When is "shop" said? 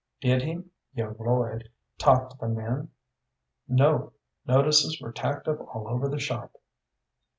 6.17-6.55